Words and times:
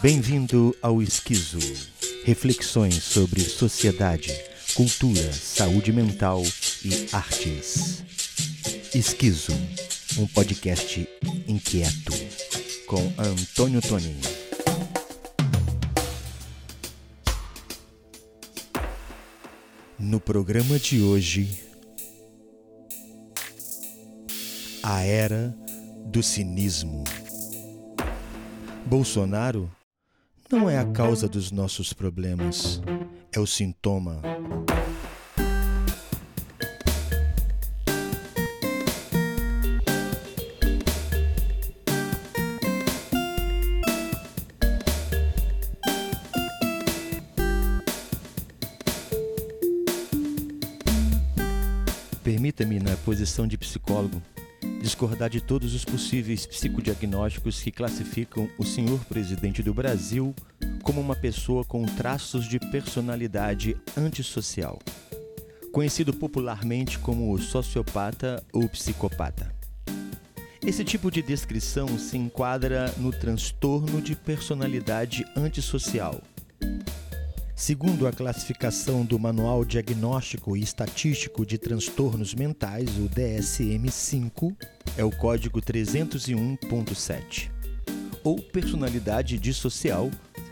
Bem-vindo 0.00 0.72
ao 0.80 1.02
Esquizo. 1.02 1.58
Reflexões 2.24 3.02
sobre 3.02 3.40
sociedade, 3.40 4.32
cultura, 4.74 5.32
saúde 5.32 5.92
mental 5.92 6.40
e 6.84 7.08
artes. 7.12 8.04
Esquizo, 8.94 9.50
um 10.16 10.24
podcast 10.28 11.08
inquieto 11.48 12.12
com 12.86 13.12
Antônio 13.18 13.82
Toni. 13.82 14.20
No 19.98 20.20
programa 20.20 20.78
de 20.78 21.02
hoje, 21.02 21.60
a 24.80 25.02
era 25.02 25.52
do 26.06 26.22
cinismo. 26.22 27.02
Bolsonaro 28.86 29.68
não 30.50 30.68
é 30.68 30.78
a 30.78 30.84
causa 30.84 31.28
dos 31.28 31.52
nossos 31.52 31.92
problemas, 31.92 32.80
é 33.30 33.38
o 33.38 33.46
sintoma. 33.46 34.22
Permita-me, 52.24 52.78
na 52.78 52.96
posição 52.98 53.46
de 53.46 53.58
psicólogo, 53.58 54.22
discordar 54.80 55.28
de 55.28 55.40
todos 55.40 55.74
os 55.74 55.84
possíveis 55.84 56.46
psicodiagnósticos 56.46 57.60
que 57.60 57.70
classificam 57.70 58.48
o 58.58 58.64
senhor 58.64 59.04
presidente 59.04 59.62
do 59.62 59.74
Brasil 59.74 60.34
como 60.82 61.00
uma 61.00 61.16
pessoa 61.16 61.64
com 61.64 61.84
traços 61.84 62.46
de 62.46 62.58
personalidade 62.58 63.76
antissocial, 63.96 64.78
conhecido 65.72 66.14
popularmente 66.14 66.98
como 66.98 67.36
sociopata 67.38 68.42
ou 68.52 68.68
psicopata. 68.68 69.52
Esse 70.64 70.84
tipo 70.84 71.10
de 71.10 71.22
descrição 71.22 71.98
se 71.98 72.16
enquadra 72.16 72.92
no 72.98 73.12
transtorno 73.12 74.00
de 74.00 74.14
personalidade 74.14 75.24
antissocial 75.36 76.20
Segundo 77.58 78.06
a 78.06 78.12
classificação 78.12 79.04
do 79.04 79.18
Manual 79.18 79.64
Diagnóstico 79.64 80.56
e 80.56 80.62
Estatístico 80.62 81.44
de 81.44 81.58
Transtornos 81.58 82.32
Mentais, 82.32 82.88
o 82.98 83.08
DSM-5, 83.08 84.54
é 84.96 85.02
o 85.02 85.10
código 85.10 85.60
301.7, 85.60 87.50
ou 88.22 88.40
personalidade 88.40 89.36
dissocial, 89.38 90.08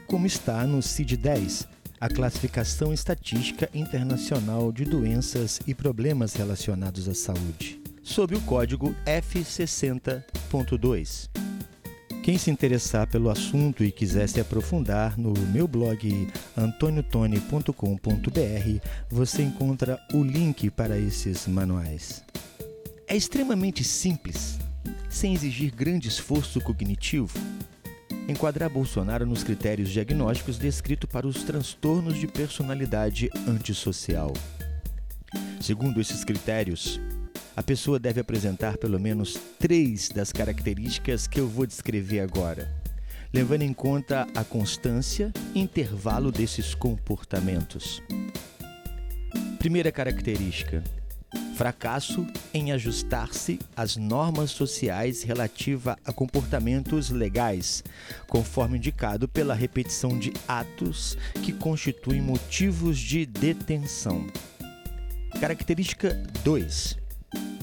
como 0.09 0.27
está 0.27 0.67
no 0.67 0.83
CID-10, 0.83 1.69
a 2.01 2.09
Classificação 2.09 2.93
Estatística 2.93 3.71
Internacional 3.73 4.73
de 4.73 4.85
Doenças 4.85 5.61
e 5.65 5.77
Problemas 5.77 6.35
Relacionados 6.35 7.09
à 7.09 7.15
Saúde, 7.15 7.81
sob 8.03 8.35
o 8.35 8.41
código 8.41 8.97
F60.2. 9.07 11.36
Quem 12.27 12.37
se 12.37 12.51
interessar 12.51 13.07
pelo 13.07 13.31
assunto 13.31 13.85
e 13.85 13.93
quiser 13.93 14.29
se 14.29 14.41
aprofundar, 14.41 15.17
no 15.17 15.33
meu 15.53 15.69
blog 15.69 16.27
antoniotone.com.br 16.57 17.71
você 19.09 19.45
encontra 19.45 19.97
o 20.13 20.25
link 20.25 20.69
para 20.71 20.99
esses 20.99 21.47
manuais. 21.47 22.25
É 23.07 23.15
extremamente 23.15 23.85
simples, 23.85 24.59
sem 25.09 25.35
exigir 25.35 25.73
grande 25.73 26.09
esforço 26.09 26.61
cognitivo, 26.61 27.39
enquadrar 28.29 28.71
Bolsonaro 28.71 29.25
nos 29.25 29.45
critérios 29.45 29.91
diagnósticos 29.91 30.59
descritos 30.59 31.09
para 31.09 31.29
os 31.29 31.45
transtornos 31.45 32.19
de 32.19 32.27
personalidade 32.27 33.31
antissocial. 33.47 34.33
Segundo 35.61 36.01
esses 36.01 36.25
critérios, 36.25 37.01
a 37.57 37.63
pessoa 37.63 37.99
deve 37.99 38.21
apresentar 38.21 38.77
pelo 38.77 39.01
menos 39.01 39.41
três 39.59 40.11
das 40.11 40.31
características 40.31 41.27
que 41.27 41.41
eu 41.41 41.49
vou 41.49 41.67
descrever 41.67 42.21
agora, 42.21 42.71
levando 43.33 43.63
em 43.63 43.73
conta 43.73 44.29
a 44.35 44.45
constância 44.45 45.33
e 45.55 45.61
intervalo 45.61 46.31
desses 46.31 46.75
comportamentos. 46.75 48.03
Primeira 49.59 49.91
característica: 49.91 50.85
fracasso 51.57 52.27
em 52.53 52.73
ajustar-se 52.73 53.59
às 53.75 53.97
normas 53.97 54.51
sociais 54.51 55.23
relativa 55.23 55.97
a 56.05 56.13
comportamentos 56.13 57.09
legais, 57.09 57.83
conforme 58.29 58.77
indicado 58.77 59.27
pela 59.27 59.55
repetição 59.55 60.19
de 60.19 60.31
atos 60.47 61.17
que 61.43 61.55
constituem 61.55 62.21
motivos 62.21 62.99
de 62.99 63.25
detenção. 63.25 64.27
Característica 65.41 66.23
2 66.45 67.06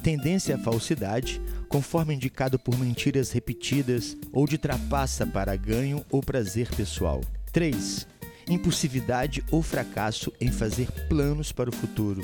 tendência 0.03 0.55
à 0.55 0.59
falsidade, 0.59 1.41
conforme 1.69 2.13
indicado 2.13 2.59
por 2.59 2.77
mentiras 2.77 3.31
repetidas 3.31 4.17
ou 4.33 4.45
de 4.45 4.57
trapaça 4.57 5.25
para 5.25 5.55
ganho 5.55 6.05
ou 6.11 6.21
prazer 6.21 6.67
pessoal. 6.75 7.21
3. 7.53 8.05
Impulsividade 8.49 9.41
ou 9.49 9.61
fracasso 9.61 10.31
em 10.41 10.51
fazer 10.51 10.91
planos 11.07 11.53
para 11.53 11.69
o 11.69 11.73
futuro. 11.73 12.21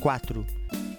4. 0.00 0.46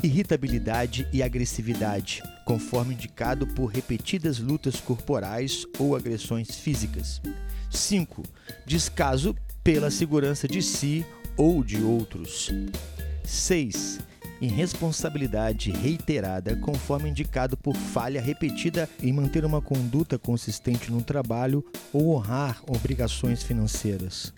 Irritabilidade 0.03 1.07
e 1.11 1.23
agressividade, 1.23 2.22
conforme 2.45 2.93
indicado 2.93 3.47
por 3.47 3.66
repetidas 3.66 4.37
lutas 4.37 4.79
corporais 4.79 5.66
ou 5.79 5.95
agressões 5.95 6.55
físicas. 6.55 7.19
5. 7.72 8.22
Descaso 8.63 9.35
pela 9.63 9.89
segurança 9.89 10.47
de 10.47 10.61
si 10.61 11.03
ou 11.35 11.63
de 11.63 11.81
outros. 11.81 12.51
6 13.23 13.99
irresponsabilidade 14.41 15.72
reiterada, 15.72 16.56
conforme 16.57 17.09
indicado 17.09 17.56
por 17.56 17.75
falha 17.75 18.22
repetida 18.22 18.90
em 19.01 19.13
manter 19.13 19.46
uma 19.46 19.62
conduta 19.62 20.18
consistente 20.18 20.91
no 20.91 21.01
trabalho 21.01 21.63
ou 21.94 22.16
honrar 22.16 22.62
obrigações 22.68 23.44
financeiras. 23.44 24.34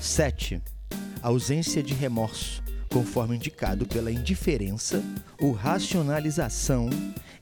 7. 0.00 0.60
Ausência 1.22 1.82
de 1.82 1.94
remorso, 1.94 2.62
conforme 2.92 3.36
indicado 3.36 3.86
pela 3.86 4.10
indiferença 4.10 5.02
ou 5.40 5.52
racionalização 5.52 6.90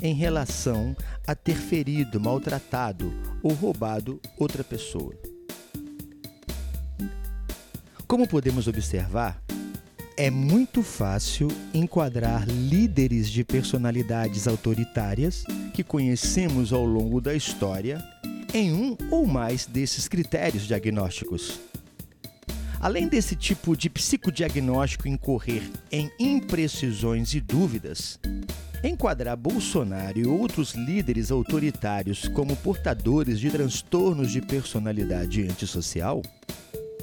em 0.02 0.14
relação 0.14 0.96
a 1.26 1.34
ter 1.34 1.56
ferido, 1.56 2.20
maltratado 2.20 3.12
ou 3.42 3.52
roubado 3.52 4.20
outra 4.38 4.64
pessoa. 4.64 5.14
Como 8.06 8.26
podemos 8.26 8.66
observar, 8.66 9.40
é 10.20 10.28
muito 10.30 10.82
fácil 10.82 11.48
enquadrar 11.72 12.46
líderes 12.46 13.30
de 13.30 13.42
personalidades 13.42 14.46
autoritárias 14.46 15.44
que 15.72 15.82
conhecemos 15.82 16.74
ao 16.74 16.84
longo 16.84 17.22
da 17.22 17.34
história 17.34 18.04
em 18.52 18.70
um 18.70 18.94
ou 19.10 19.26
mais 19.26 19.64
desses 19.64 20.08
critérios 20.08 20.64
diagnósticos. 20.64 21.58
Além 22.78 23.08
desse 23.08 23.34
tipo 23.34 23.74
de 23.74 23.88
psicodiagnóstico 23.88 25.08
incorrer 25.08 25.62
em 25.90 26.10
imprecisões 26.20 27.32
e 27.32 27.40
dúvidas, 27.40 28.20
enquadrar 28.84 29.38
Bolsonaro 29.38 30.18
e 30.18 30.26
outros 30.26 30.74
líderes 30.74 31.30
autoritários 31.30 32.28
como 32.28 32.54
portadores 32.56 33.40
de 33.40 33.48
transtornos 33.48 34.30
de 34.30 34.42
personalidade 34.42 35.44
antissocial 35.44 36.20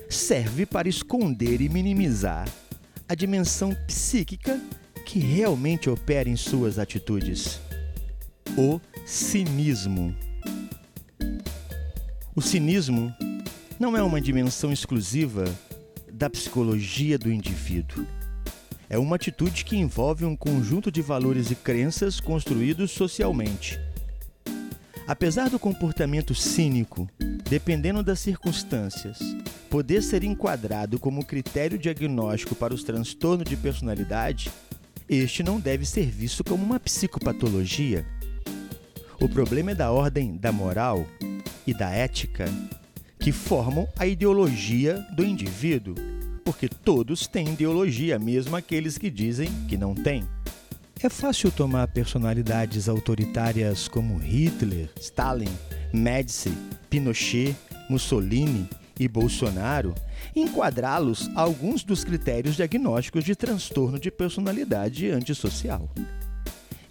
serve 0.07 0.67
para 0.67 0.87
esconder 0.87 1.61
e 1.61 1.67
minimizar 1.67 2.47
a 3.09 3.15
dimensão 3.15 3.73
psíquica 3.87 4.61
que 5.05 5.19
realmente 5.19 5.89
opera 5.89 6.27
em 6.27 6.35
suas 6.35 6.77
atitudes. 6.77 7.61
O 8.57 8.81
cinismo. 9.05 10.13
O 12.35 12.41
cinismo 12.41 13.13
não 13.79 13.95
é 13.95 14.03
uma 14.03 14.19
dimensão 14.19 14.73
exclusiva 14.73 15.45
da 16.11 16.29
psicologia 16.29 17.17
do 17.17 17.31
indivíduo. 17.31 18.05
É 18.89 18.97
uma 18.97 19.15
atitude 19.15 19.63
que 19.63 19.77
envolve 19.77 20.25
um 20.25 20.35
conjunto 20.35 20.91
de 20.91 21.01
valores 21.01 21.49
e 21.49 21.55
crenças 21.55 22.19
construídos 22.19 22.91
socialmente. 22.91 23.79
Apesar 25.07 25.49
do 25.49 25.57
comportamento 25.57 26.35
cínico, 26.35 27.09
dependendo 27.49 28.03
das 28.03 28.19
circunstâncias, 28.19 29.19
poder 29.69 30.01
ser 30.01 30.23
enquadrado 30.23 30.97
como 30.97 31.25
critério 31.25 31.77
diagnóstico 31.77 32.55
para 32.55 32.73
os 32.73 32.83
transtornos 32.83 33.47
de 33.47 33.55
personalidade, 33.55 34.49
este 35.09 35.43
não 35.43 35.59
deve 35.59 35.85
ser 35.85 36.05
visto 36.05 36.43
como 36.43 36.63
uma 36.63 36.79
psicopatologia. 36.79 38.05
O 39.19 39.27
problema 39.27 39.71
é 39.71 39.75
da 39.75 39.91
ordem 39.91 40.37
da 40.37 40.51
moral 40.51 41.05
e 41.65 41.73
da 41.73 41.89
ética 41.89 42.45
que 43.19 43.31
formam 43.31 43.87
a 43.97 44.05
ideologia 44.05 45.05
do 45.15 45.25
indivíduo, 45.25 45.95
porque 46.45 46.69
todos 46.69 47.27
têm 47.27 47.49
ideologia, 47.49 48.17
mesmo 48.17 48.55
aqueles 48.55 48.97
que 48.97 49.09
dizem 49.09 49.49
que 49.67 49.77
não 49.77 49.93
têm. 49.93 50.23
É 51.01 51.09
fácil 51.09 51.51
tomar 51.51 51.87
personalidades 51.89 52.89
autoritárias 52.89 53.87
como 53.87 54.17
Hitler, 54.17 54.89
Stalin, 54.99 55.53
Médici, 55.93 56.51
Pinochet 56.89 57.55
Mussolini 57.89 58.67
e 58.99 59.07
Bolsonaro, 59.07 59.93
enquadrá-los 60.35 61.29
a 61.35 61.41
alguns 61.41 61.83
dos 61.83 62.03
critérios 62.03 62.55
diagnósticos 62.55 63.23
de 63.23 63.35
transtorno 63.35 63.99
de 63.99 64.11
personalidade 64.11 65.09
antissocial. 65.09 65.89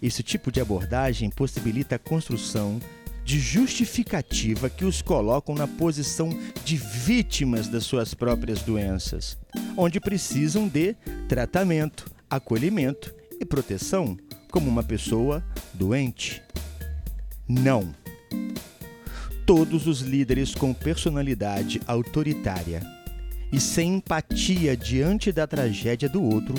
Esse 0.01 0.21
tipo 0.21 0.51
de 0.51 0.61
abordagem 0.61 1.29
possibilita 1.29 1.95
a 1.95 1.99
construção 1.99 2.79
de 3.27 3.39
justificativa 3.39 4.69
que 4.69 4.85
os 4.85 5.01
colocam 5.01 5.53
na 5.53 5.67
posição 5.67 6.29
de 6.63 6.77
vítimas 6.77 7.67
das 7.67 7.83
suas 7.83 8.13
próprias 8.13 8.61
doenças, 8.61 9.37
onde 9.75 9.99
precisam 9.99 10.65
de 10.67 10.95
tratamento, 11.27 12.09
acolhimento 12.29 13.13
e 13.37 13.43
proteção, 13.43 14.17
como 14.49 14.69
uma 14.69 14.81
pessoa 14.81 15.43
doente. 15.73 16.41
Não. 17.47 17.93
Todos 19.47 19.87
os 19.87 20.01
líderes 20.01 20.53
com 20.53 20.73
personalidade 20.73 21.81
autoritária 21.87 22.81
e 23.49 23.61
sem 23.61 23.95
empatia 23.95 24.75
diante 24.75 25.31
da 25.31 25.47
tragédia 25.47 26.09
do 26.09 26.21
outro 26.21 26.53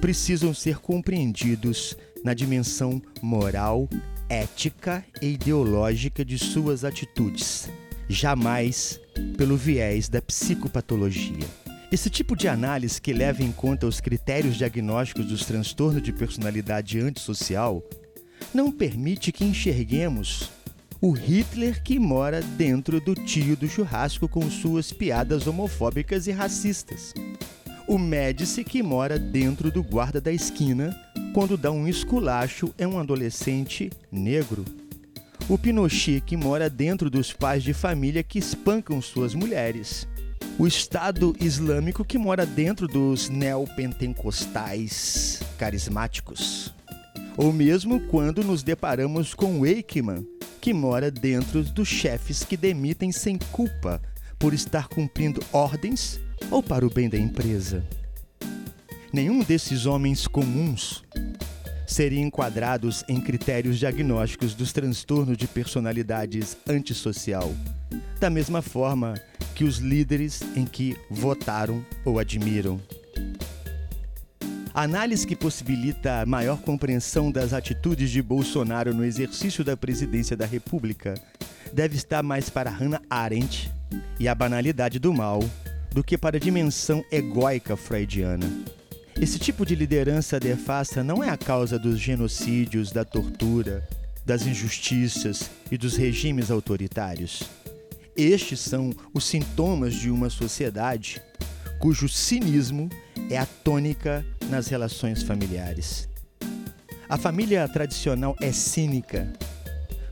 precisam 0.00 0.54
ser 0.54 0.78
compreendidos 0.78 1.94
na 2.24 2.32
dimensão 2.32 3.02
moral, 3.20 3.86
ética 4.30 5.04
e 5.20 5.34
ideológica 5.34 6.24
de 6.24 6.38
suas 6.38 6.86
atitudes, 6.86 7.68
jamais 8.08 8.98
pelo 9.36 9.54
viés 9.54 10.08
da 10.08 10.22
psicopatologia. 10.22 11.46
Esse 11.92 12.08
tipo 12.08 12.34
de 12.34 12.48
análise 12.48 12.98
que 12.98 13.12
leva 13.12 13.42
em 13.42 13.52
conta 13.52 13.86
os 13.86 14.00
critérios 14.00 14.56
diagnósticos 14.56 15.26
dos 15.26 15.44
transtornos 15.44 16.02
de 16.02 16.14
personalidade 16.14 16.98
antissocial 16.98 17.82
não 18.54 18.72
permite 18.72 19.30
que 19.30 19.44
enxerguemos 19.44 20.50
o 21.02 21.10
Hitler 21.10 21.82
que 21.82 21.98
mora 21.98 22.40
dentro 22.40 22.98
do 23.00 23.16
tio 23.16 23.56
do 23.56 23.68
churrasco 23.68 24.28
com 24.28 24.48
suas 24.48 24.92
piadas 24.92 25.48
homofóbicas 25.48 26.28
e 26.28 26.30
racistas. 26.30 27.12
O 27.88 27.98
Médici 27.98 28.62
que 28.62 28.84
mora 28.84 29.18
dentro 29.18 29.68
do 29.68 29.82
guarda 29.82 30.20
da 30.20 30.32
esquina 30.32 30.96
quando 31.34 31.56
dá 31.56 31.72
um 31.72 31.88
esculacho 31.88 32.72
é 32.78 32.86
um 32.86 33.00
adolescente 33.00 33.90
negro. 34.12 34.64
O 35.48 35.58
Pinochet 35.58 36.20
que 36.20 36.36
mora 36.36 36.70
dentro 36.70 37.10
dos 37.10 37.32
pais 37.32 37.64
de 37.64 37.74
família 37.74 38.22
que 38.22 38.38
espancam 38.38 39.02
suas 39.02 39.34
mulheres. 39.34 40.06
O 40.56 40.68
Estado 40.68 41.34
Islâmico 41.40 42.04
que 42.04 42.16
mora 42.16 42.46
dentro 42.46 42.86
dos 42.86 43.28
neopentecostais 43.28 45.42
carismáticos. 45.58 46.72
Ou 47.36 47.52
mesmo 47.52 47.98
quando 48.02 48.44
nos 48.44 48.62
deparamos 48.62 49.34
com 49.34 49.58
o 49.58 49.66
Eichmann, 49.66 50.24
que 50.62 50.72
mora 50.72 51.10
dentro 51.10 51.64
dos 51.64 51.88
chefes 51.88 52.44
que 52.44 52.56
demitem 52.56 53.10
sem 53.10 53.36
culpa 53.36 54.00
por 54.38 54.54
estar 54.54 54.86
cumprindo 54.86 55.42
ordens 55.52 56.20
ou 56.52 56.62
para 56.62 56.86
o 56.86 56.90
bem 56.90 57.08
da 57.08 57.18
empresa. 57.18 57.84
Nenhum 59.12 59.40
desses 59.42 59.86
homens 59.86 60.28
comuns 60.28 61.02
seriam 61.84 62.22
enquadrados 62.22 63.04
em 63.08 63.20
critérios 63.20 63.76
diagnósticos 63.76 64.54
dos 64.54 64.72
transtornos 64.72 65.36
de 65.36 65.48
personalidades 65.48 66.56
antissocial, 66.68 67.52
da 68.20 68.30
mesma 68.30 68.62
forma 68.62 69.14
que 69.56 69.64
os 69.64 69.78
líderes 69.78 70.42
em 70.54 70.64
que 70.64 70.96
votaram 71.10 71.84
ou 72.04 72.20
admiram. 72.20 72.80
Análise 74.74 75.26
que 75.26 75.36
possibilita 75.36 76.22
a 76.22 76.26
maior 76.26 76.58
compreensão 76.58 77.30
das 77.30 77.52
atitudes 77.52 78.10
de 78.10 78.22
Bolsonaro 78.22 78.94
no 78.94 79.04
exercício 79.04 79.62
da 79.62 79.76
presidência 79.76 80.34
da 80.34 80.46
República 80.46 81.12
deve 81.74 81.96
estar 81.96 82.22
mais 82.22 82.48
para 82.48 82.70
Hannah 82.70 83.02
Arendt 83.10 83.70
e 84.18 84.26
a 84.26 84.34
banalidade 84.34 84.98
do 84.98 85.12
mal 85.12 85.40
do 85.90 86.02
que 86.02 86.16
para 86.16 86.38
a 86.38 86.40
dimensão 86.40 87.04
egóica 87.12 87.76
freudiana. 87.76 88.50
Esse 89.20 89.38
tipo 89.38 89.66
de 89.66 89.74
liderança 89.74 90.40
defasta 90.40 91.04
não 91.04 91.22
é 91.22 91.28
a 91.28 91.36
causa 91.36 91.78
dos 91.78 92.00
genocídios, 92.00 92.90
da 92.90 93.04
tortura, 93.04 93.86
das 94.24 94.46
injustiças 94.46 95.50
e 95.70 95.76
dos 95.76 95.96
regimes 95.96 96.50
autoritários. 96.50 97.42
Estes 98.16 98.60
são 98.60 98.90
os 99.12 99.24
sintomas 99.24 99.92
de 99.92 100.10
uma 100.10 100.30
sociedade 100.30 101.20
cujo 101.82 102.08
cinismo 102.08 102.88
é 103.28 103.36
a 103.36 103.44
tônica 103.44 104.24
nas 104.48 104.68
relações 104.68 105.20
familiares. 105.20 106.08
A 107.08 107.16
família 107.16 107.66
tradicional 107.66 108.36
é 108.40 108.52
cínica 108.52 109.32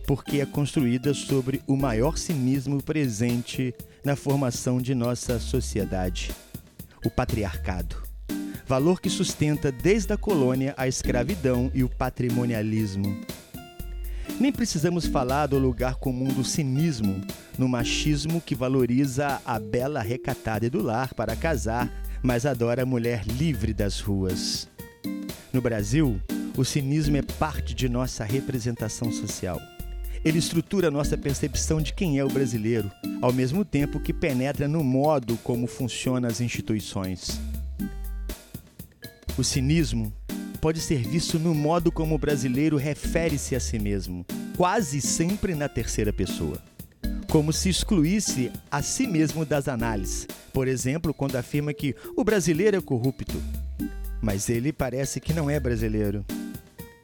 porque 0.05 0.41
é 0.41 0.47
construída 0.47 1.15
sobre 1.15 1.63
o 1.69 1.77
maior 1.77 2.19
cinismo 2.19 2.83
presente 2.83 3.73
na 4.05 4.17
formação 4.17 4.83
de 4.83 4.97
nossa 4.97 5.39
sociedade: 5.39 6.33
o 7.05 7.09
patriarcado. 7.09 8.03
Valor 8.67 9.01
que 9.01 9.09
sustenta 9.09 9.71
desde 9.71 10.13
a 10.13 10.17
colônia 10.17 10.75
a 10.77 10.89
escravidão 10.89 11.71
e 11.73 11.85
o 11.85 11.89
patrimonialismo. 11.89 13.17
Nem 14.39 14.53
precisamos 14.53 15.07
falar 15.07 15.47
do 15.47 15.59
lugar 15.59 15.97
comum 15.97 16.29
do 16.29 16.45
cinismo, 16.45 17.21
no 17.59 17.69
machismo 17.69 18.41
que 18.41 18.55
valoriza 18.55 19.41
a 19.45 19.59
bela 19.59 20.01
recatada 20.01 20.71
do 20.71 20.83
lar 20.83 21.15
para 21.15 21.37
casar 21.37 21.91
mas 22.23 22.45
adora 22.45 22.83
a 22.83 22.87
mulher 22.87 23.25
livre 23.27 23.73
das 23.73 24.01
ruas. 24.01 24.69
No 25.53 25.61
Brasil, 25.61 26.21
o 26.57 26.65
cinismo 26.65 27.17
é 27.17 27.23
parte 27.23 27.75
de 27.75 27.89
nossa 27.89 28.25
representação 28.25 29.11
social. 29.11 29.61
Ele 30.23 30.39
estrutura 30.39 30.91
nossa 30.91 31.17
percepção 31.17 31.81
de 31.81 31.95
quem 31.95 32.19
é 32.19 32.25
o 32.25 32.29
brasileiro, 32.29 32.91
ao 33.23 33.33
mesmo 33.33 33.65
tempo 33.65 33.99
que 33.99 34.13
penetra 34.13 34.69
no 34.69 34.85
modo 34.85 35.37
como 35.39 35.67
funcionam 35.67 36.29
as 36.29 36.41
instituições. 36.41 37.41
O 39.39 39.43
cinismo 39.43 40.13
pode 40.61 40.81
ser 40.81 41.03
visto 41.07 41.39
no 41.39 41.55
modo 41.55 41.91
como 41.91 42.15
o 42.15 42.19
brasileiro 42.19 42.77
refere-se 42.77 43.57
a 43.57 43.61
si 43.61 43.79
mesmo, 43.79 44.25
quase 44.57 45.01
sempre 45.01 45.55
na 45.55 45.69
terceira 45.69 46.12
pessoa 46.12 46.61
como 47.31 47.53
se 47.53 47.69
excluísse 47.69 48.51
a 48.69 48.83
si 48.83 49.07
mesmo 49.07 49.47
das 49.47 49.69
análises. 49.69 50.27
Por 50.53 50.67
exemplo, 50.67 51.15
quando 51.15 51.37
afirma 51.37 51.73
que 51.73 51.95
o 52.17 52.25
brasileiro 52.25 52.76
é 52.76 52.81
corrupto, 52.81 53.40
mas 54.21 54.50
ele 54.50 54.73
parece 54.73 55.21
que 55.21 55.33
não 55.33 55.49
é 55.49 55.61
brasileiro. 55.61 56.25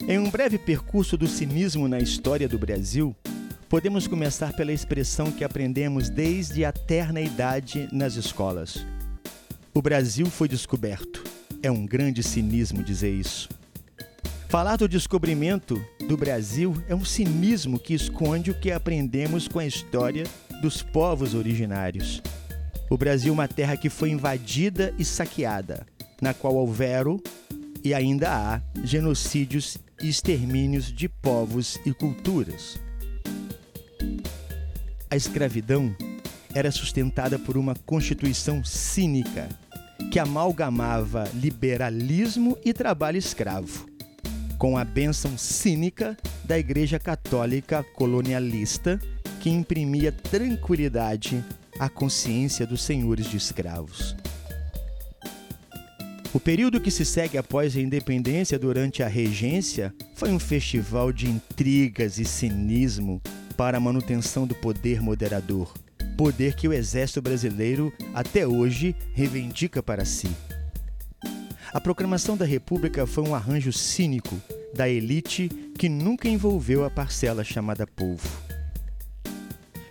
Em 0.00 0.18
um 0.18 0.28
breve 0.28 0.58
percurso 0.58 1.16
do 1.16 1.28
cinismo 1.28 1.86
na 1.86 2.00
história 2.00 2.48
do 2.48 2.58
Brasil, 2.58 3.14
podemos 3.68 4.08
começar 4.08 4.52
pela 4.52 4.72
expressão 4.72 5.30
que 5.30 5.44
aprendemos 5.44 6.10
desde 6.10 6.64
a 6.64 6.72
terna 6.72 7.20
idade 7.20 7.88
nas 7.92 8.16
escolas. 8.16 8.84
O 9.72 9.80
Brasil 9.80 10.26
foi 10.26 10.48
descoberto. 10.48 11.35
É 11.62 11.70
um 11.70 11.86
grande 11.86 12.22
cinismo 12.22 12.82
dizer 12.82 13.12
isso. 13.12 13.48
Falar 14.48 14.76
do 14.76 14.88
descobrimento 14.88 15.84
do 16.06 16.16
Brasil 16.16 16.75
é 16.88 16.94
um 16.94 17.04
cinismo 17.04 17.78
que 17.78 17.94
esconde 17.94 18.50
o 18.50 18.60
que 18.60 18.70
aprendemos 18.70 19.48
com 19.48 19.58
a 19.58 19.66
história 19.66 20.25
dos 20.62 20.82
povos 20.82 21.34
originários. 21.34 22.22
O 22.88 22.96
Brasil 22.96 23.30
é 23.30 23.34
uma 23.34 23.48
terra 23.48 23.76
que 23.76 23.90
foi 23.90 24.10
invadida 24.10 24.94
e 24.98 25.04
saqueada, 25.04 25.84
na 26.20 26.32
qual 26.32 26.54
houveram 26.54 27.20
e 27.82 27.92
ainda 27.92 28.30
há 28.30 28.60
genocídios 28.84 29.78
e 30.00 30.08
extermínios 30.08 30.92
de 30.92 31.08
povos 31.08 31.78
e 31.84 31.92
culturas. 31.92 32.78
A 35.10 35.16
escravidão 35.16 35.94
era 36.54 36.70
sustentada 36.70 37.38
por 37.38 37.56
uma 37.56 37.75
constituição 37.75 38.64
cínica 38.64 39.48
que 40.16 40.20
amalgamava 40.20 41.30
liberalismo 41.35 42.56
e 42.64 42.73
trabalho 42.73 43.18
escravo 43.18 43.87
com 44.56 44.78
a 44.78 44.82
bênção 44.82 45.37
cínica 45.37 46.16
da 46.42 46.58
Igreja 46.58 46.99
Católica 46.99 47.85
colonialista 47.94 48.99
que 49.40 49.50
imprimia 49.50 50.11
tranquilidade 50.11 51.44
à 51.78 51.90
consciência 51.90 52.66
dos 52.66 52.82
senhores 52.82 53.26
de 53.26 53.37
escravos. 53.37 54.16
O 56.32 56.40
período 56.40 56.80
que 56.80 56.90
se 56.90 57.04
segue 57.04 57.37
após 57.37 57.76
a 57.76 57.80
independência 57.82 58.58
durante 58.58 59.02
a 59.02 59.08
regência 59.08 59.94
foi 60.14 60.30
um 60.30 60.38
festival 60.38 61.12
de 61.12 61.28
intrigas 61.28 62.18
e 62.18 62.25
cinismo 62.25 63.20
para 63.54 63.76
a 63.76 63.80
manutenção 63.80 64.46
do 64.46 64.54
poder 64.54 65.02
moderador, 65.02 65.75
poder 66.16 66.54
que 66.54 66.66
o 66.66 66.73
exército 66.73 67.20
brasileiro 67.20 67.92
até 68.14 68.46
hoje 68.46 68.96
reivindica 69.12 69.82
para 69.82 70.04
si. 70.04 70.28
A 71.73 71.80
proclamação 71.80 72.37
da 72.37 72.44
República 72.46 73.06
foi 73.06 73.28
um 73.28 73.35
arranjo 73.35 73.73
cínico 73.73 74.40
da 74.75 74.88
elite 74.88 75.49
que 75.78 75.88
nunca 75.88 76.28
envolveu 76.28 76.85
a 76.85 76.90
parcela 76.90 77.44
chamada 77.44 77.87
povo. 77.87 78.26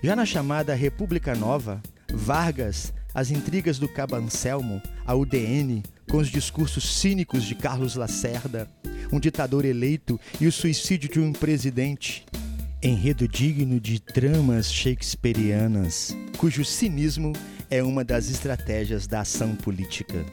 Já 0.02 0.16
na 0.16 0.26
chamada 0.26 0.74
República 0.74 1.36
Nova, 1.36 1.82
Vargas, 2.12 2.94
as 3.14 3.32
intrigas 3.32 3.78
do 3.78 3.88
Cabo 3.88 4.16
Anselmo, 4.16 4.82
a 5.06 5.16
UDN, 5.16 5.84
com 6.10 6.18
os 6.18 6.28
discursos 6.28 6.98
cínicos 7.00 7.44
de 7.44 7.56
Carlos 7.56 7.96
Lacerda, 7.96 8.70
um 9.12 9.20
ditador 9.20 9.66
eleito 9.66 10.20
e 10.40 10.48
o 10.48 10.52
suicídio 10.52 11.10
de 11.10 11.20
um 11.20 11.32
presidente. 11.32 12.26
Enredo 12.86 13.28
digno 13.28 13.80
de 13.80 14.00
tramas 14.00 14.72
shakespearianas. 14.72 16.16
cujo 16.38 16.64
cinismo 16.64 17.34
é 17.68 17.82
uma 17.82 18.04
das 18.04 18.30
estratégias 18.30 19.08
da 19.08 19.22
ação 19.22 19.56
política. 19.56 20.24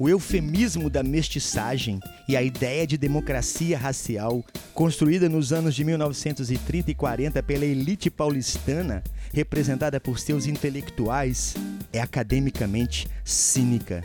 O 0.00 0.08
eufemismo 0.08 0.90
da 0.90 1.04
mestiçagem 1.04 2.00
e 2.28 2.36
a 2.36 2.42
ideia 2.42 2.84
de 2.88 2.98
democracia 2.98 3.78
racial, 3.78 4.44
construída 4.74 5.28
nos 5.28 5.52
anos 5.52 5.76
de 5.76 5.84
1930 5.84 6.90
e 6.90 6.94
40 6.96 7.40
pela 7.40 7.64
elite 7.64 8.10
paulistana, 8.10 9.00
representada 9.32 10.00
por 10.00 10.18
seus 10.18 10.44
intelectuais, 10.44 11.54
é 11.92 12.00
academicamente 12.00 13.06
cínica. 13.24 14.02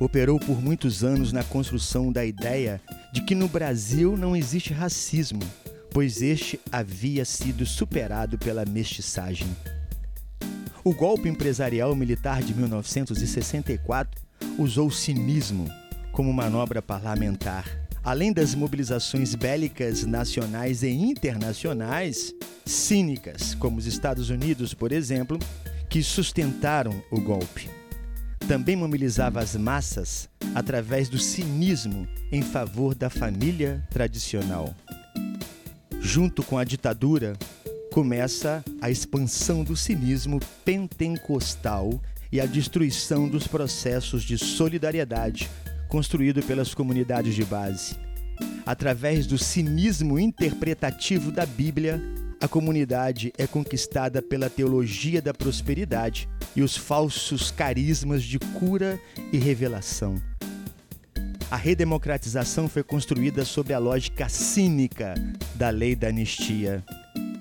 Operou 0.00 0.40
por 0.40 0.58
muitos 0.58 1.04
anos 1.04 1.34
na 1.34 1.44
construção 1.44 2.10
da 2.10 2.24
ideia 2.24 2.80
de 3.12 3.20
que 3.20 3.34
no 3.34 3.46
Brasil 3.46 4.16
não 4.16 4.34
existe 4.34 4.72
racismo, 4.72 5.42
pois 5.92 6.22
este 6.22 6.58
havia 6.70 7.24
sido 7.24 7.66
superado 7.66 8.38
pela 8.38 8.64
mestiçagem. 8.64 9.48
O 10.82 10.92
golpe 10.92 11.28
empresarial 11.28 11.94
militar 11.94 12.42
de 12.42 12.54
1964 12.54 14.20
usou 14.58 14.88
o 14.88 14.92
cinismo 14.92 15.68
como 16.10 16.32
manobra 16.32 16.82
parlamentar. 16.82 17.66
Além 18.02 18.32
das 18.32 18.54
mobilizações 18.54 19.34
bélicas 19.34 20.04
nacionais 20.04 20.82
e 20.82 20.88
internacionais, 20.88 22.34
cínicas, 22.64 23.54
como 23.54 23.78
os 23.78 23.86
Estados 23.86 24.28
Unidos, 24.28 24.74
por 24.74 24.90
exemplo, 24.90 25.38
que 25.88 26.02
sustentaram 26.02 27.00
o 27.12 27.20
golpe. 27.20 27.70
Também 28.48 28.74
mobilizava 28.74 29.40
as 29.40 29.54
massas 29.54 30.28
através 30.52 31.08
do 31.08 31.18
cinismo 31.18 32.08
em 32.32 32.42
favor 32.42 32.94
da 32.94 33.08
família 33.08 33.86
tradicional. 33.88 34.74
Junto 36.04 36.42
com 36.42 36.58
a 36.58 36.64
ditadura, 36.64 37.34
começa 37.92 38.62
a 38.80 38.90
expansão 38.90 39.62
do 39.62 39.76
cinismo 39.76 40.40
pentecostal 40.64 42.02
e 42.30 42.40
a 42.40 42.44
destruição 42.44 43.28
dos 43.28 43.46
processos 43.46 44.24
de 44.24 44.36
solidariedade 44.36 45.48
construído 45.88 46.42
pelas 46.42 46.74
comunidades 46.74 47.34
de 47.36 47.44
base. 47.44 47.96
Através 48.66 49.26
do 49.26 49.38
cinismo 49.38 50.18
interpretativo 50.18 51.30
da 51.30 51.46
Bíblia, 51.46 52.02
a 52.40 52.48
comunidade 52.48 53.32
é 53.38 53.46
conquistada 53.46 54.20
pela 54.20 54.50
teologia 54.50 55.22
da 55.22 55.32
prosperidade 55.32 56.28
e 56.56 56.62
os 56.62 56.76
falsos 56.76 57.52
carismas 57.52 58.24
de 58.24 58.40
cura 58.40 58.98
e 59.32 59.38
revelação. 59.38 60.20
A 61.48 61.56
redemocratização 61.56 62.68
foi 62.68 62.82
construída 62.82 63.44
sob 63.44 63.72
a 63.72 63.78
lógica 63.78 64.28
cínica 64.28 65.14
da 65.62 65.70
lei 65.70 65.94
da 65.94 66.08
anistia, 66.08 66.82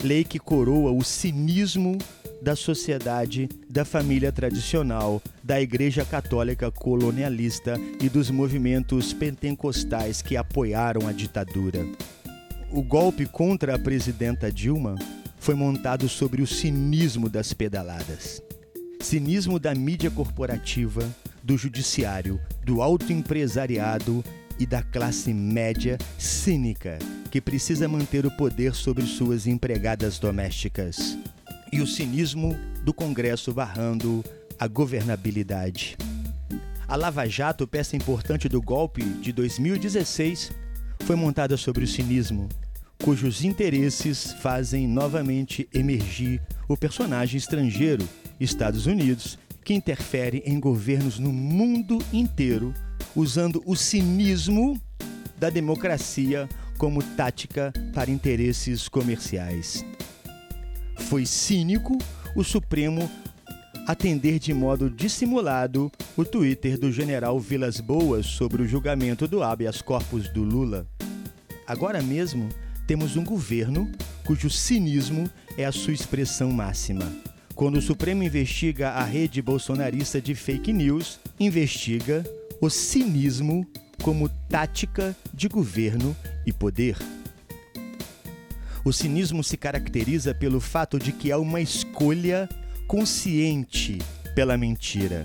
lei 0.03 0.23
que 0.23 0.37
coroa 0.37 0.91
o 0.91 1.03
cinismo 1.03 1.97
da 2.39 2.55
sociedade, 2.55 3.49
da 3.67 3.83
família 3.83 4.31
tradicional, 4.31 5.19
da 5.43 5.59
Igreja 5.59 6.05
Católica 6.05 6.69
colonialista 6.69 7.79
e 7.99 8.07
dos 8.09 8.29
movimentos 8.29 9.11
pentecostais 9.11 10.21
que 10.21 10.37
apoiaram 10.37 11.07
a 11.07 11.11
ditadura. 11.11 11.83
O 12.71 12.83
golpe 12.83 13.25
contra 13.25 13.73
a 13.73 13.79
presidenta 13.79 14.51
Dilma 14.51 14.93
foi 15.39 15.55
montado 15.55 16.07
sobre 16.07 16.43
o 16.43 16.47
cinismo 16.47 17.27
das 17.27 17.53
pedaladas. 17.53 18.39
Cinismo 18.99 19.57
da 19.57 19.73
mídia 19.73 20.11
corporativa, 20.11 21.09
do 21.41 21.57
judiciário, 21.57 22.39
do 22.63 22.83
autoempresariado 22.83 24.23
e 24.61 24.65
da 24.67 24.83
classe 24.83 25.33
média 25.33 25.97
cínica 26.19 26.99
que 27.31 27.41
precisa 27.41 27.87
manter 27.87 28.27
o 28.27 28.37
poder 28.37 28.75
sobre 28.75 29.03
suas 29.07 29.47
empregadas 29.47 30.19
domésticas 30.19 31.17
e 31.73 31.81
o 31.81 31.87
cinismo 31.87 32.55
do 32.83 32.93
Congresso 32.93 33.51
barrando 33.51 34.23
a 34.59 34.67
governabilidade. 34.67 35.97
A 36.87 36.95
Lava 36.95 37.27
Jato, 37.27 37.67
peça 37.67 37.95
importante 37.95 38.47
do 38.47 38.61
golpe 38.61 39.01
de 39.01 39.31
2016, 39.31 40.51
foi 41.05 41.15
montada 41.15 41.57
sobre 41.57 41.83
o 41.83 41.87
cinismo, 41.87 42.47
cujos 43.03 43.43
interesses 43.43 44.31
fazem 44.43 44.87
novamente 44.87 45.67
emergir 45.73 46.39
o 46.67 46.77
personagem 46.77 47.39
estrangeiro, 47.39 48.07
Estados 48.39 48.85
Unidos, 48.85 49.39
que 49.63 49.73
interfere 49.73 50.43
em 50.45 50.59
governos 50.59 51.17
no 51.17 51.33
mundo 51.33 51.97
inteiro, 52.13 52.75
usando 53.15 53.61
o 53.65 53.75
cinismo 53.75 54.79
da 55.37 55.49
democracia 55.49 56.47
como 56.77 57.03
tática 57.03 57.73
para 57.93 58.11
interesses 58.11 58.87
comerciais. 58.87 59.85
Foi 60.97 61.25
cínico 61.25 61.97
o 62.35 62.43
Supremo 62.43 63.09
atender 63.87 64.39
de 64.39 64.53
modo 64.53 64.89
dissimulado 64.89 65.91
o 66.15 66.23
Twitter 66.23 66.77
do 66.77 66.91
general 66.91 67.39
Vilas 67.39 67.79
Boas 67.79 68.25
sobre 68.25 68.61
o 68.61 68.67
julgamento 68.67 69.27
do 69.27 69.43
habeas 69.43 69.81
corpus 69.81 70.29
do 70.29 70.43
Lula. 70.43 70.87
Agora 71.67 72.01
mesmo, 72.01 72.49
temos 72.87 73.15
um 73.15 73.23
governo 73.23 73.91
cujo 74.25 74.49
cinismo 74.49 75.29
é 75.57 75.65
a 75.65 75.71
sua 75.71 75.93
expressão 75.93 76.51
máxima. 76.51 77.11
Quando 77.55 77.77
o 77.77 77.81
Supremo 77.81 78.23
investiga 78.23 78.91
a 78.91 79.03
rede 79.03 79.41
bolsonarista 79.41 80.21
de 80.21 80.33
fake 80.33 80.71
news, 80.71 81.19
investiga 81.39 82.23
o 82.61 82.69
cinismo 82.69 83.65
como 84.03 84.29
tática 84.29 85.15
de 85.33 85.47
governo 85.47 86.15
e 86.45 86.53
poder. 86.53 86.95
O 88.85 88.93
cinismo 88.93 89.43
se 89.43 89.57
caracteriza 89.57 90.33
pelo 90.35 90.59
fato 90.61 90.99
de 90.99 91.11
que 91.11 91.31
há 91.31 91.39
uma 91.39 91.59
escolha 91.59 92.47
consciente 92.87 93.97
pela 94.35 94.59
mentira, 94.59 95.23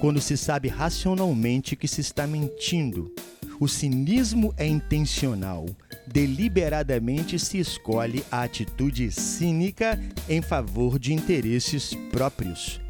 quando 0.00 0.20
se 0.20 0.36
sabe 0.36 0.68
racionalmente 0.68 1.74
que 1.74 1.88
se 1.88 2.00
está 2.00 2.28
mentindo. 2.28 3.12
O 3.58 3.66
cinismo 3.66 4.54
é 4.56 4.66
intencional. 4.66 5.66
Deliberadamente 6.06 7.40
se 7.40 7.58
escolhe 7.58 8.24
a 8.30 8.42
atitude 8.42 9.10
cínica 9.10 10.00
em 10.28 10.40
favor 10.40 10.96
de 10.96 11.12
interesses 11.12 11.92
próprios. 12.12 12.80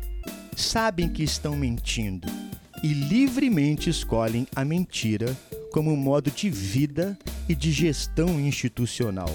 Sabem 0.54 1.08
que 1.08 1.22
estão 1.22 1.56
mentindo 1.56 2.47
e 2.82 2.88
livremente 2.88 3.90
escolhem 3.90 4.46
a 4.54 4.64
mentira 4.64 5.36
como 5.72 5.96
modo 5.96 6.30
de 6.30 6.48
vida 6.50 7.18
e 7.48 7.54
de 7.54 7.70
gestão 7.72 8.40
institucional. 8.40 9.30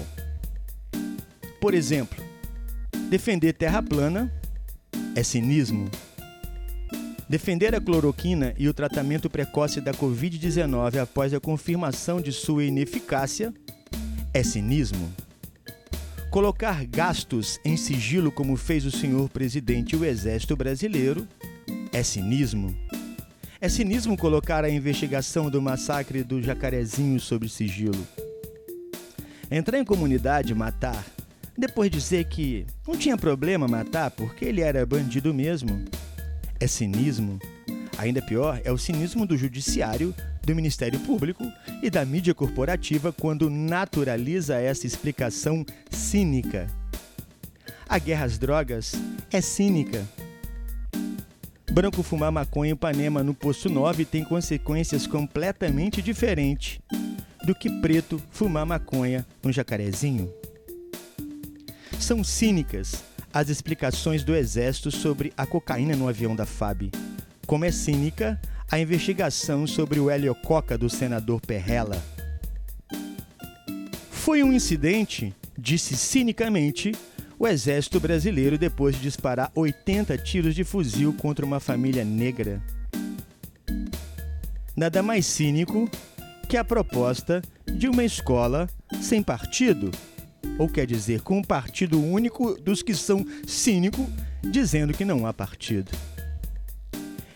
Por 1.60 1.74
exemplo, 1.74 2.22
defender 3.08 3.52
terra 3.54 3.82
plana 3.82 4.32
é 5.14 5.22
cinismo. 5.22 5.90
Defender 7.28 7.74
a 7.74 7.80
cloroquina 7.80 8.54
e 8.58 8.68
o 8.68 8.74
tratamento 8.74 9.30
precoce 9.30 9.80
da 9.80 9.92
Covid-19 9.92 11.00
após 11.00 11.32
a 11.32 11.40
confirmação 11.40 12.20
de 12.20 12.32
sua 12.32 12.64
ineficácia 12.64 13.52
é 14.32 14.42
cinismo. 14.42 15.10
Colocar 16.30 16.84
gastos 16.84 17.58
em 17.64 17.76
sigilo, 17.76 18.30
como 18.30 18.56
fez 18.56 18.84
o 18.84 18.90
senhor 18.90 19.28
presidente 19.30 19.94
e 19.94 19.96
o 19.96 20.04
Exército 20.04 20.56
Brasileiro, 20.56 21.26
é 21.92 22.02
cinismo. 22.02 22.74
É 23.64 23.68
cinismo 23.70 24.14
colocar 24.14 24.62
a 24.62 24.68
investigação 24.68 25.48
do 25.48 25.62
massacre 25.62 26.22
do 26.22 26.42
Jacarezinho 26.42 27.18
sob 27.18 27.48
sigilo. 27.48 28.06
Entrar 29.50 29.78
em 29.78 29.84
comunidade 29.86 30.52
e 30.52 30.54
matar 30.54 31.02
depois 31.56 31.90
dizer 31.90 32.26
que 32.26 32.66
não 32.86 32.94
tinha 32.94 33.16
problema 33.16 33.66
matar 33.66 34.10
porque 34.10 34.44
ele 34.44 34.60
era 34.60 34.84
bandido 34.84 35.32
mesmo. 35.32 35.82
É 36.60 36.66
cinismo. 36.66 37.38
Ainda 37.96 38.20
pior 38.20 38.60
é 38.64 38.70
o 38.70 38.76
cinismo 38.76 39.24
do 39.24 39.34
judiciário, 39.34 40.14
do 40.42 40.54
Ministério 40.54 41.00
Público 41.00 41.50
e 41.82 41.88
da 41.88 42.04
mídia 42.04 42.34
corporativa 42.34 43.14
quando 43.14 43.48
naturaliza 43.48 44.60
essa 44.60 44.86
explicação 44.86 45.64
cínica. 45.90 46.66
A 47.88 47.98
guerra 47.98 48.26
às 48.26 48.36
drogas 48.36 48.92
é 49.32 49.40
cínica. 49.40 50.04
Branco 51.74 52.04
fumar 52.04 52.30
maconha 52.30 52.70
em 52.70 52.74
Ipanema 52.74 53.24
no 53.24 53.34
Poço 53.34 53.68
9 53.68 54.04
tem 54.04 54.22
consequências 54.22 55.08
completamente 55.08 56.00
diferentes 56.00 56.78
do 57.44 57.52
que 57.52 57.68
preto 57.80 58.22
fumar 58.30 58.64
maconha 58.64 59.26
no 59.42 59.50
Jacarezinho. 59.50 60.32
São 61.98 62.22
cínicas 62.22 63.02
as 63.32 63.48
explicações 63.48 64.22
do 64.22 64.36
Exército 64.36 64.92
sobre 64.92 65.32
a 65.36 65.44
cocaína 65.44 65.96
no 65.96 66.06
avião 66.06 66.36
da 66.36 66.46
FAB. 66.46 66.92
Como 67.44 67.64
é 67.64 67.72
cínica 67.72 68.40
a 68.70 68.78
investigação 68.78 69.66
sobre 69.66 69.98
o 69.98 70.08
heliococa 70.08 70.78
do 70.78 70.88
senador 70.88 71.40
Perrella. 71.40 72.00
Foi 74.12 74.44
um 74.44 74.52
incidente, 74.52 75.34
disse 75.58 75.96
cinicamente 75.96 76.92
o 77.38 77.46
Exército 77.46 78.00
Brasileiro 78.00 78.56
depois 78.56 78.96
de 78.96 79.02
disparar 79.02 79.50
80 79.54 80.16
tiros 80.18 80.54
de 80.54 80.64
fuzil 80.64 81.12
contra 81.12 81.44
uma 81.44 81.60
família 81.60 82.04
negra. 82.04 82.62
Nada 84.76 85.02
mais 85.02 85.26
cínico 85.26 85.88
que 86.48 86.56
a 86.56 86.64
proposta 86.64 87.42
de 87.66 87.88
uma 87.88 88.04
escola 88.04 88.68
sem 89.00 89.22
partido 89.22 89.90
ou 90.58 90.68
quer 90.68 90.86
dizer, 90.86 91.20
com 91.22 91.38
um 91.38 91.42
partido 91.42 92.00
único 92.00 92.54
dos 92.60 92.82
que 92.82 92.94
são 92.94 93.26
cínicos, 93.46 94.06
dizendo 94.42 94.92
que 94.92 95.04
não 95.04 95.26
há 95.26 95.32
partido. 95.32 95.90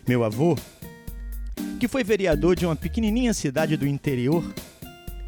Meu 0.07 0.25
avô, 0.25 0.57
que 1.81 1.89
foi 1.89 2.05
vereador 2.05 2.57
de 2.57 2.65
uma 2.65 2.77
pequenininha 2.77 3.35
cidade 3.35 3.77
do 3.77 3.87
interior, 3.87 4.45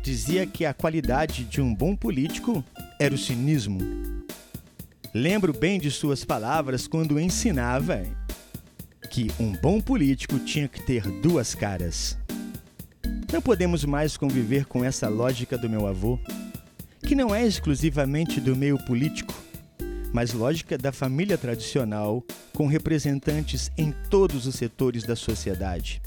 dizia 0.02 0.46
que 0.46 0.64
a 0.64 0.72
qualidade 0.72 1.44
de 1.44 1.60
um 1.60 1.74
bom 1.74 1.94
político 1.94 2.64
era 2.98 3.14
o 3.14 3.18
cinismo. 3.18 3.78
Lembro 5.12 5.52
bem 5.52 5.80
de 5.80 5.90
suas 5.90 6.24
palavras 6.24 6.86
quando 6.86 7.18
ensinava 7.18 8.04
que 9.10 9.28
um 9.40 9.50
bom 9.50 9.80
político 9.80 10.38
tinha 10.38 10.68
que 10.68 10.80
ter 10.80 11.02
duas 11.20 11.52
caras. 11.52 12.16
Não 13.32 13.42
podemos 13.42 13.84
mais 13.84 14.16
conviver 14.16 14.66
com 14.66 14.84
essa 14.84 15.08
lógica 15.08 15.58
do 15.58 15.68
meu 15.68 15.84
avô, 15.88 16.16
que 17.04 17.16
não 17.16 17.34
é 17.34 17.44
exclusivamente 17.44 18.40
do 18.40 18.54
meio 18.54 18.78
político, 18.84 19.34
mas 20.12 20.32
lógica 20.32 20.78
da 20.78 20.92
família 20.92 21.36
tradicional, 21.36 22.24
com 22.54 22.68
representantes 22.68 23.68
em 23.76 23.92
todos 24.10 24.46
os 24.46 24.54
setores 24.54 25.02
da 25.02 25.16
sociedade. 25.16 26.00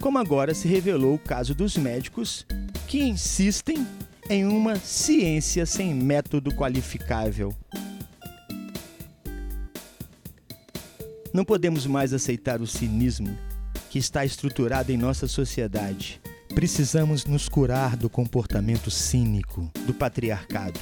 Como 0.00 0.16
agora 0.16 0.54
se 0.54 0.66
revelou 0.66 1.16
o 1.16 1.18
caso 1.18 1.54
dos 1.54 1.76
médicos 1.76 2.46
que 2.88 3.02
insistem 3.02 3.86
em 4.30 4.46
uma 4.46 4.76
ciência 4.76 5.66
sem 5.66 5.94
método 5.94 6.50
qualificável. 6.54 7.54
Não 11.36 11.44
podemos 11.44 11.86
mais 11.86 12.14
aceitar 12.14 12.62
o 12.62 12.66
cinismo 12.66 13.36
que 13.90 13.98
está 13.98 14.24
estruturado 14.24 14.90
em 14.90 14.96
nossa 14.96 15.28
sociedade 15.28 16.18
Precisamos 16.54 17.26
nos 17.26 17.46
curar 17.46 17.94
do 17.94 18.08
comportamento 18.08 18.90
cínico 18.90 19.70
do 19.84 19.92
patriarcado. 19.92 20.80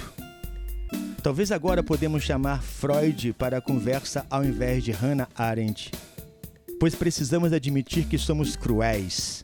Talvez 1.21 1.51
agora 1.51 1.83
podemos 1.83 2.23
chamar 2.23 2.63
Freud 2.63 3.33
para 3.33 3.59
a 3.59 3.61
conversa 3.61 4.25
ao 4.31 4.45
invés 4.45 4.85
de 4.85 4.93
Hannah 4.93 5.27
Arendt, 5.35 5.91
pois 6.79 6.95
precisamos 6.95 7.53
admitir 7.53 8.05
que 8.05 8.17
somos 8.17 8.55
cruéis 8.55 9.43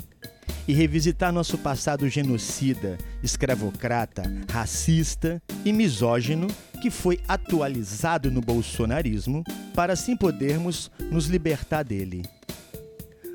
e 0.69 0.73
revisitar 0.73 1.33
nosso 1.33 1.59
passado 1.59 2.09
genocida, 2.09 2.97
escravocrata, 3.21 4.23
racista 4.49 5.43
e 5.65 5.73
misógino 5.73 6.47
que 6.81 6.91
foi 6.91 7.21
atualizado 7.29 8.31
no 8.31 8.41
bolsonarismo 8.41 9.45
para 9.75 9.93
assim 9.93 10.17
podermos 10.17 10.91
nos 11.11 11.27
libertar 11.27 11.85
dele. 11.85 12.23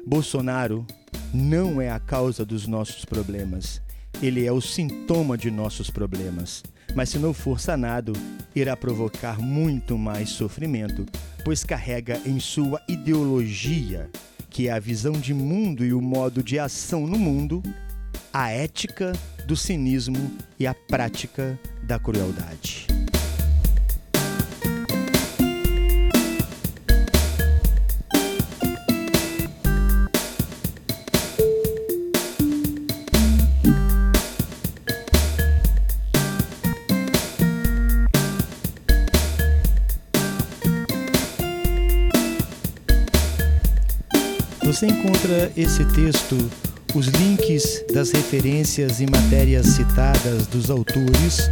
Bolsonaro 0.05 0.85
não 1.33 1.81
é 1.81 1.89
a 1.89 1.99
causa 1.99 2.45
dos 2.45 2.67
nossos 2.67 3.05
problemas. 3.05 3.81
Ele 4.21 4.45
é 4.45 4.51
o 4.51 4.61
sintoma 4.61 5.37
de 5.37 5.51
nossos 5.51 5.89
problemas. 5.89 6.63
Mas 6.95 7.09
se 7.09 7.19
não 7.19 7.33
for 7.33 7.59
sanado, 7.59 8.13
irá 8.55 8.75
provocar 8.75 9.39
muito 9.39 9.97
mais 9.97 10.29
sofrimento, 10.29 11.05
pois 11.43 11.63
carrega 11.63 12.21
em 12.25 12.39
sua 12.39 12.81
ideologia, 12.87 14.09
que 14.49 14.69
é 14.69 14.71
a 14.71 14.79
visão 14.79 15.13
de 15.13 15.33
mundo 15.33 15.83
e 15.83 15.93
o 15.93 16.01
modo 16.01 16.41
de 16.41 16.57
ação 16.57 17.05
no 17.05 17.19
mundo, 17.19 17.61
a 18.31 18.49
ética 18.49 19.11
do 19.45 19.55
cinismo 19.55 20.31
e 20.59 20.65
a 20.65 20.73
prática 20.73 21.59
da 21.83 21.99
crueldade. 21.99 22.94
Você 44.75 44.87
encontra 44.87 45.51
esse 45.55 45.85
texto, 45.85 46.35
os 46.93 47.07
links 47.07 47.81
das 47.93 48.11
referências 48.11 48.99
e 48.99 49.09
matérias 49.09 49.67
citadas 49.67 50.47
dos 50.47 50.69
autores 50.69 51.49